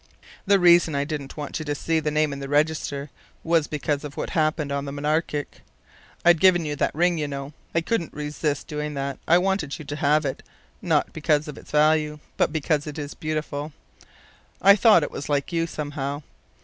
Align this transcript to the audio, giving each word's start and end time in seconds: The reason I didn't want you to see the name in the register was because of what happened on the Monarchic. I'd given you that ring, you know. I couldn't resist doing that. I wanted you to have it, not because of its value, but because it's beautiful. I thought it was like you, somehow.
The 0.47 0.59
reason 0.59 0.95
I 0.95 1.03
didn't 1.03 1.37
want 1.37 1.59
you 1.59 1.65
to 1.65 1.75
see 1.75 1.99
the 1.99 2.09
name 2.09 2.33
in 2.33 2.39
the 2.39 2.49
register 2.49 3.11
was 3.43 3.67
because 3.67 4.03
of 4.03 4.17
what 4.17 4.31
happened 4.31 4.71
on 4.71 4.85
the 4.85 4.91
Monarchic. 4.91 5.61
I'd 6.25 6.39
given 6.39 6.65
you 6.65 6.75
that 6.77 6.95
ring, 6.95 7.19
you 7.19 7.27
know. 7.27 7.53
I 7.75 7.81
couldn't 7.81 8.11
resist 8.11 8.65
doing 8.67 8.95
that. 8.95 9.19
I 9.27 9.37
wanted 9.37 9.77
you 9.77 9.85
to 9.85 9.95
have 9.97 10.25
it, 10.25 10.41
not 10.81 11.13
because 11.13 11.47
of 11.47 11.55
its 11.55 11.69
value, 11.69 12.17
but 12.35 12.51
because 12.51 12.87
it's 12.87 13.13
beautiful. 13.13 13.73
I 14.59 14.75
thought 14.75 15.03
it 15.03 15.11
was 15.11 15.29
like 15.29 15.53
you, 15.53 15.67
somehow. 15.67 16.23